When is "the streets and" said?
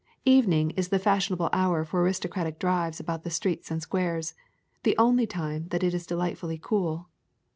3.23-3.83